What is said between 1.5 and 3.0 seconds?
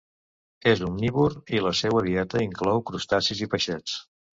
i la seua dieta inclou